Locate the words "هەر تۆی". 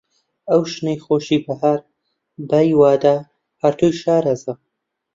3.61-3.93